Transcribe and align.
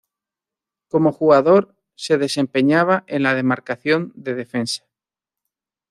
Como 0.87 1.11
jugador 1.11 1.75
se 1.93 2.17
desempeñaba 2.17 3.03
en 3.05 3.21
la 3.21 3.35
demarcación 3.35 4.11
de 4.15 4.33
defensa. 4.33 4.83